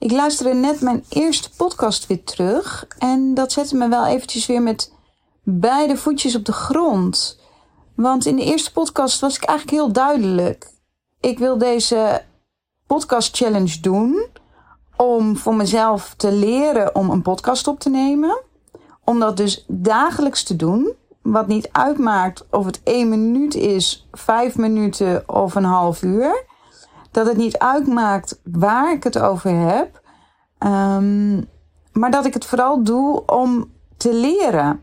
[0.00, 2.86] Ik luisterde net mijn eerste podcast weer terug.
[2.98, 4.92] En dat zette me wel eventjes weer met
[5.42, 7.40] beide voetjes op de grond.
[7.94, 10.70] Want in de eerste podcast was ik eigenlijk heel duidelijk.
[11.20, 12.22] Ik wil deze
[12.86, 14.26] podcast challenge doen
[14.96, 18.42] om voor mezelf te leren om een podcast op te nemen.
[19.04, 20.92] Om dat dus dagelijks te doen.
[21.22, 26.44] Wat niet uitmaakt of het één minuut is, vijf minuten of een half uur.
[27.10, 30.00] Dat het niet uitmaakt waar ik het over heb.
[30.58, 31.48] Um,
[31.92, 34.82] maar dat ik het vooral doe om te leren.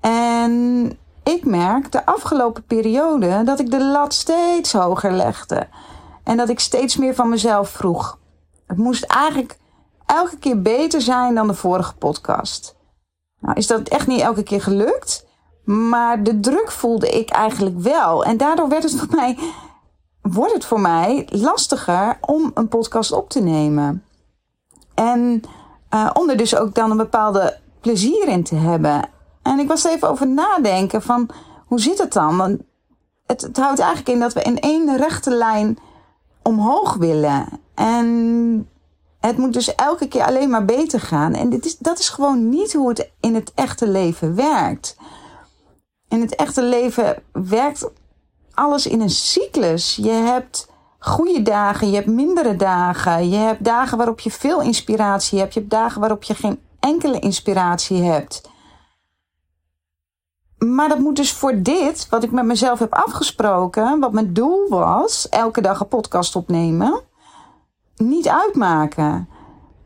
[0.00, 5.68] En ik merk de afgelopen periode dat ik de lat steeds hoger legde.
[6.24, 8.18] En dat ik steeds meer van mezelf vroeg.
[8.66, 9.58] Het moest eigenlijk
[10.06, 12.76] elke keer beter zijn dan de vorige podcast.
[13.40, 15.26] Nou, is dat echt niet elke keer gelukt.
[15.64, 18.24] Maar de druk voelde ik eigenlijk wel.
[18.24, 19.38] En daardoor werd het voor mij,
[20.32, 24.04] wordt het voor mij lastiger om een podcast op te nemen.
[24.94, 25.42] En
[25.94, 29.08] uh, om er dus ook dan een bepaalde plezier in te hebben.
[29.42, 31.28] En ik was even over nadenken van
[31.66, 32.36] hoe zit het dan?
[32.36, 32.60] Want
[33.26, 35.78] het, het houdt eigenlijk in dat we in één rechte lijn
[36.42, 37.46] omhoog willen.
[37.74, 38.68] En
[39.20, 41.34] het moet dus elke keer alleen maar beter gaan.
[41.34, 44.96] En dit is, dat is gewoon niet hoe het in het echte leven werkt.
[46.08, 47.90] In het echte leven werkt
[48.62, 49.96] alles in een cyclus.
[49.96, 53.28] Je hebt goede dagen, je hebt mindere dagen.
[53.28, 55.54] Je hebt dagen waarop je veel inspiratie hebt.
[55.54, 58.50] Je hebt dagen waarop je geen enkele inspiratie hebt.
[60.58, 64.68] Maar dat moet dus voor dit, wat ik met mezelf heb afgesproken, wat mijn doel
[64.68, 67.00] was, elke dag een podcast opnemen,
[67.96, 69.28] niet uitmaken.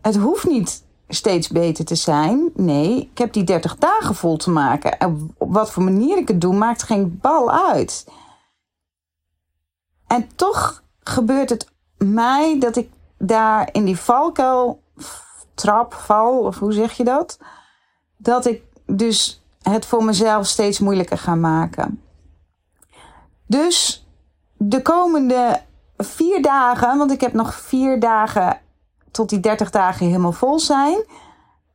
[0.00, 2.50] Het hoeft niet steeds beter te zijn.
[2.54, 4.98] Nee, ik heb die 30 dagen vol te maken.
[4.98, 8.06] En op wat voor manier ik het doe, maakt geen bal uit.
[10.06, 14.82] En toch gebeurt het mij dat ik daar in die valkuil
[15.54, 17.38] trap, val, of hoe zeg je dat?
[18.16, 22.02] Dat ik dus het voor mezelf steeds moeilijker ga maken.
[23.46, 24.06] Dus
[24.56, 25.60] de komende
[25.96, 28.60] vier dagen, want ik heb nog vier dagen
[29.10, 31.04] tot die 30 dagen helemaal vol zijn.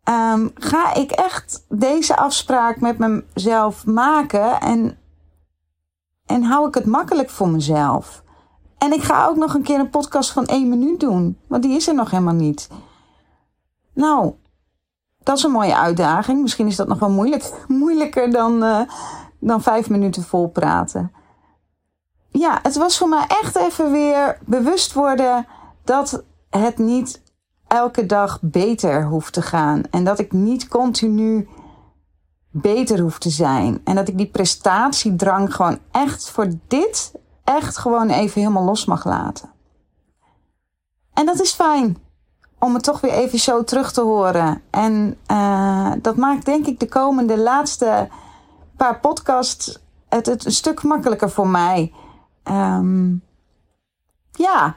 [0.03, 4.97] Um, ga ik echt deze afspraak met mezelf maken en,
[6.43, 8.23] hou ik het makkelijk voor mezelf.
[8.77, 11.75] En ik ga ook nog een keer een podcast van één minuut doen, want die
[11.75, 12.69] is er nog helemaal niet.
[13.93, 14.33] Nou,
[15.23, 16.41] dat is een mooie uitdaging.
[16.41, 18.81] Misschien is dat nog wel moeilijk, moeilijker dan, uh,
[19.39, 21.11] dan vijf minuten vol praten.
[22.31, 25.45] Ja, het was voor mij echt even weer bewust worden
[25.83, 27.21] dat het niet
[27.67, 29.83] elke dag beter hoeft te gaan.
[29.91, 31.47] En dat ik niet continu
[32.61, 33.81] beter hoef te zijn.
[33.83, 37.11] En dat ik die prestatiedrang gewoon echt voor dit
[37.43, 39.49] echt gewoon even helemaal los mag laten.
[41.13, 41.97] En dat is fijn
[42.59, 44.61] om het toch weer even zo terug te horen.
[44.69, 48.09] En uh, dat maakt denk ik de komende laatste
[48.77, 51.93] paar podcasts het, een stuk makkelijker voor mij.
[52.43, 53.23] Um,
[54.31, 54.75] ja,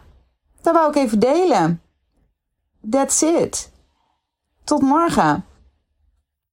[0.60, 1.82] dat wou ik even delen.
[2.90, 3.72] That's it.
[4.64, 5.44] Tot morgen.